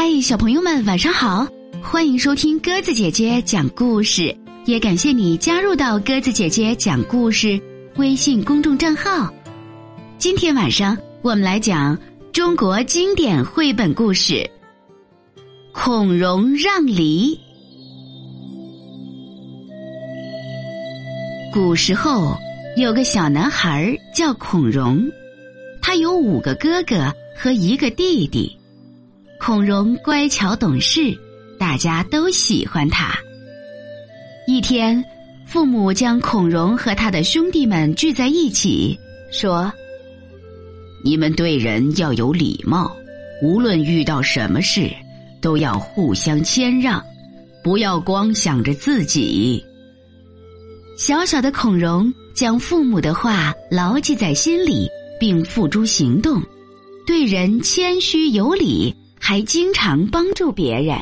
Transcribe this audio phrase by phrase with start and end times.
[0.00, 1.44] 嗨，小朋友们，晚上好！
[1.82, 4.32] 欢迎收听鸽子姐姐讲故事，
[4.64, 7.60] 也感谢你加入到鸽子姐姐讲故事
[7.96, 9.28] 微信公众账号。
[10.16, 11.98] 今天晚上我们来讲
[12.32, 14.34] 中国经典绘本故事
[15.72, 17.36] 《孔融让梨》。
[21.52, 22.36] 古时候
[22.76, 25.04] 有个小男孩叫孔融，
[25.82, 28.56] 他有五个哥哥和一个弟弟。
[29.38, 31.16] 孔融乖巧懂事，
[31.58, 33.16] 大家都喜欢他。
[34.46, 35.02] 一天，
[35.46, 38.98] 父母将孔融和他的兄弟们聚在一起，
[39.30, 39.72] 说
[41.04, 42.94] ：“你们对人要有礼貌，
[43.42, 44.90] 无论遇到什么事，
[45.40, 47.02] 都要互相谦让，
[47.62, 49.64] 不要光想着自己。”
[50.98, 54.88] 小小的孔融将父母的话牢记在心里，
[55.20, 56.42] 并付诸行动，
[57.06, 58.92] 对人谦虚有礼。
[59.28, 60.98] 还经常帮助别人。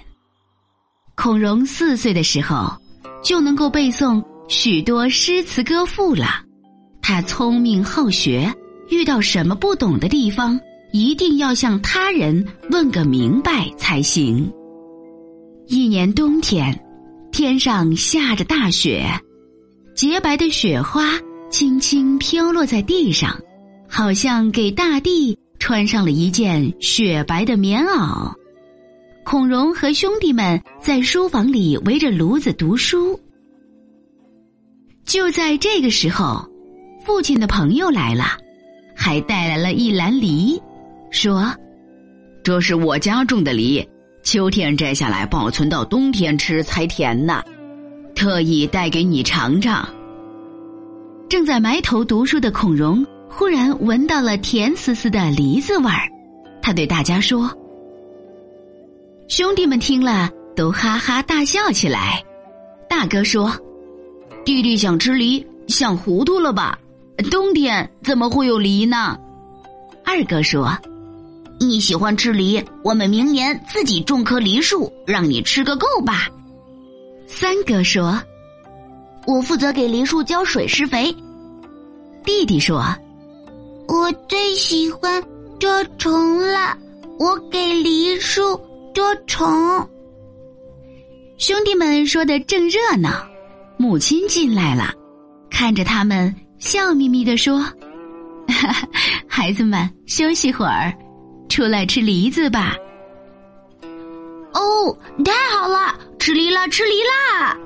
[1.14, 2.76] 孔融四岁的时候，
[3.22, 6.42] 就能够背诵许多诗词歌赋了。
[7.00, 8.52] 他聪明好学，
[8.88, 10.58] 遇到什么不懂的地方，
[10.92, 14.52] 一定要向他人问个明白才行。
[15.68, 16.76] 一年冬天，
[17.30, 19.08] 天上下着大雪，
[19.94, 21.12] 洁白的雪花
[21.48, 23.38] 轻轻飘落在地上，
[23.88, 25.38] 好像给大地。
[25.66, 28.32] 穿上了一件雪白的棉袄，
[29.24, 33.18] 孔融和兄弟们在书房里围着炉子读书。
[35.04, 36.48] 就在这个时候，
[37.04, 38.38] 父亲的朋友来了，
[38.94, 40.62] 还带来了一篮梨，
[41.10, 41.52] 说
[42.44, 43.84] ：“这是我家种的梨，
[44.22, 47.42] 秋天摘下来保存到冬天吃才甜呢，
[48.14, 49.84] 特意带给你尝尝。”
[51.28, 53.04] 正在埋头读书的孔融。
[53.28, 56.08] 忽然闻到了甜丝丝的梨子味儿，
[56.62, 57.50] 他对大家说
[59.28, 62.24] ：“兄弟们听了都哈哈大笑起来。”
[62.88, 63.52] 大哥说
[64.44, 66.78] ：“弟弟想吃梨，想糊涂了吧？
[67.30, 69.18] 冬天怎么会有梨呢？”
[70.02, 70.74] 二哥说
[71.60, 76.28] ：“你喜欢吃梨，我们明年自己种棵梨树，让你吃个够吧。”
[77.28, 78.18] 三哥说
[79.26, 81.14] ：“我负责给梨树浇水施肥。”
[82.24, 82.82] 弟弟说。
[83.88, 85.22] 我最喜欢
[85.58, 86.76] 捉虫了，
[87.18, 88.60] 我给梨树
[88.92, 89.48] 捉虫。
[91.38, 93.10] 兄弟们说的正热闹，
[93.76, 94.92] 母亲进来了，
[95.50, 97.64] 看着他们笑眯眯的说
[99.28, 100.92] ：“孩子们休息会儿，
[101.48, 102.74] 出来吃梨子吧。”
[104.52, 107.56] 哦，太好了，吃梨啦，吃梨啦！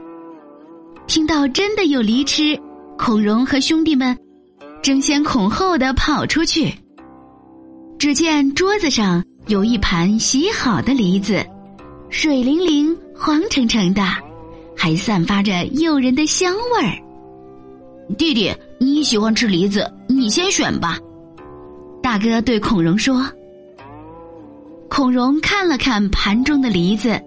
[1.07, 2.61] 听到真的有梨吃，
[2.99, 4.17] 孔融和兄弟们。
[4.83, 6.73] 争先恐后的跑出去，
[7.99, 11.45] 只见桌子上有一盘洗好的梨子，
[12.09, 14.03] 水灵灵、黄澄澄的，
[14.75, 16.97] 还散发着诱人的香味儿。
[18.17, 20.99] 弟弟，你喜欢吃梨子，你先选吧。
[22.03, 23.25] 大哥对孔融说。
[24.89, 27.21] 孔融看了看盘中的梨子，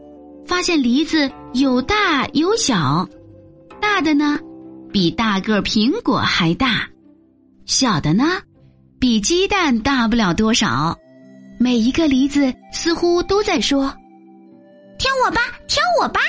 [0.45, 3.07] 发现梨子有大有小，
[3.79, 4.39] 大的呢，
[4.91, 6.87] 比大个苹果还大。
[7.65, 8.25] 小的呢，
[8.99, 10.97] 比鸡蛋大不了多少。
[11.59, 13.93] 每一个梨子似乎都在说
[14.99, 16.19] ：“挑我吧，挑我吧。”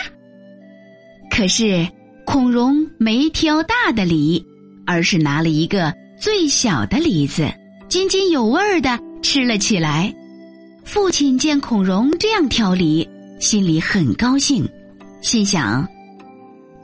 [1.30, 1.86] 可是
[2.24, 4.44] 孔融没挑大的梨，
[4.86, 7.52] 而是拿了一个最小的梨子，
[7.88, 10.14] 津津有味儿的吃了起来。
[10.84, 13.08] 父亲见孔融这样挑梨，
[13.40, 14.68] 心里很高兴，
[15.20, 15.84] 心想：“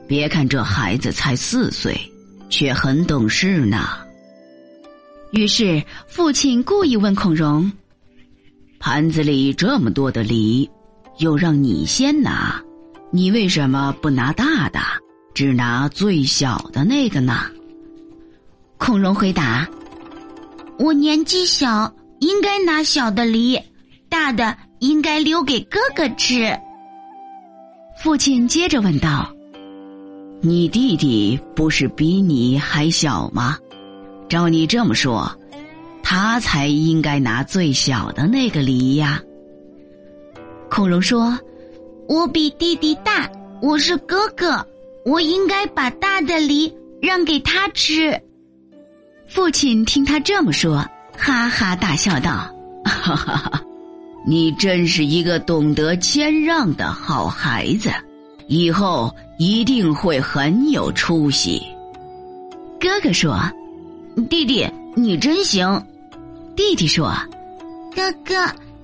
[0.08, 1.96] 别看这孩子才四岁，
[2.48, 3.90] 却很懂事呢。”
[5.32, 7.70] 于是，父亲故意问孔融
[8.80, 10.68] ：“盘子里这么多的梨，
[11.18, 12.60] 又让你先拿，
[13.12, 14.80] 你为什么不拿大的，
[15.32, 17.42] 只拿最小的那个呢？”
[18.76, 19.68] 孔融回答
[20.80, 23.56] ：“我年纪小，应该拿小的梨，
[24.08, 26.58] 大的应该留给哥哥吃。”
[28.02, 29.32] 父亲接着问道
[30.42, 33.56] ：“你弟弟不是比你还小吗？”
[34.30, 35.28] 照你这么说，
[36.04, 39.20] 他才应该拿最小的那个梨呀。
[40.70, 41.36] 孔融说
[42.08, 43.28] ：“我比弟弟大，
[43.60, 44.64] 我是哥哥，
[45.04, 46.72] 我应该把大的梨
[47.02, 48.16] 让给他吃。”
[49.26, 50.76] 父亲听他这么说，
[51.18, 52.48] 哈哈大笑道
[52.86, 53.60] ：“哈哈哈，
[54.24, 57.90] 你真是一个懂得谦让的好孩子，
[58.46, 61.60] 以后一定会很有出息。”
[62.80, 63.36] 哥哥说。
[64.28, 65.82] 弟弟，你真行。
[66.56, 67.12] 弟弟说
[67.94, 68.34] ：“哥哥，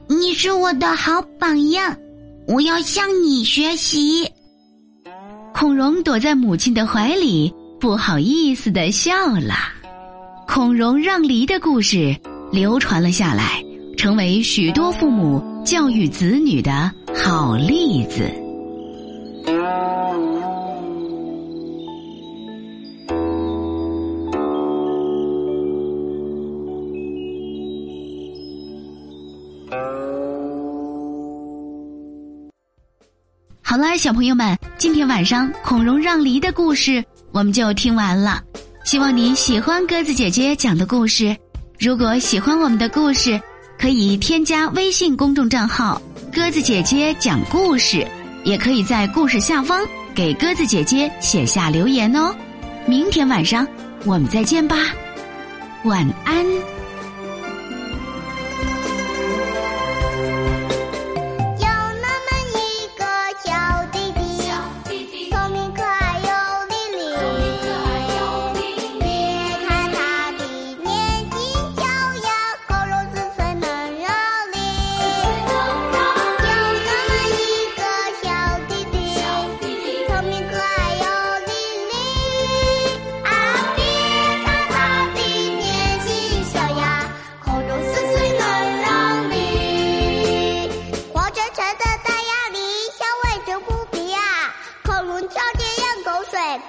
[0.09, 1.97] 你是我的好榜样，
[2.47, 4.29] 我要向你学习。
[5.55, 9.55] 孔融躲在母亲的怀里，不好意思的笑了。
[10.47, 12.17] 孔融让梨的故事
[12.53, 13.62] 流传了下来，
[13.97, 18.31] 成为许多父母教育子女的好例子。
[33.69, 38.41] 好了，小朋友们，今天晚上孔融让梨的故事我们就听完了。
[38.85, 41.37] 希望你喜欢鸽子姐姐讲的故事。
[41.77, 43.41] 如果喜欢我们的故事，
[43.77, 46.01] 可以添加微信公众账号
[46.33, 48.07] “鸽子姐姐讲故事”，
[48.47, 49.85] 也可以在故事下方
[50.15, 52.33] 给鸽子姐姐写下留言哦。
[52.87, 53.67] 明天晚上
[54.05, 54.77] 我们再见吧，
[55.83, 56.47] 晚安。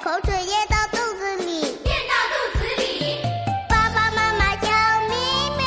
[0.03, 3.21] 口水咽到肚子里，咽到肚子里。
[3.69, 4.69] 爸爸妈妈讲
[5.07, 5.15] 秘
[5.57, 5.63] 密，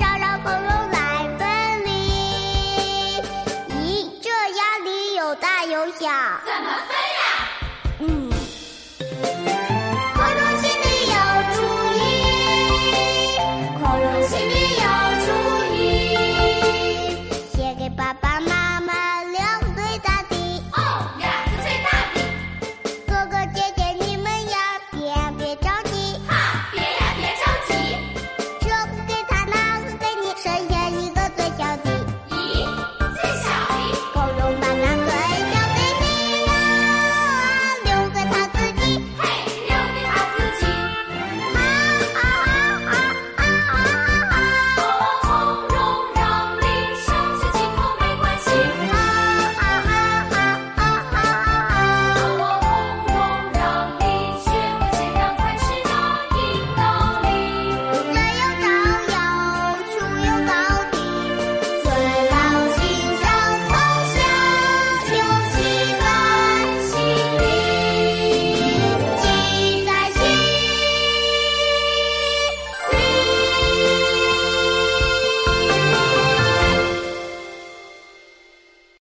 [0.00, 0.96] 绕绕喉咙来
[1.38, 1.88] 分离。
[3.74, 6.08] 咦，这鸭梨有大有小，
[6.44, 7.07] 怎么分？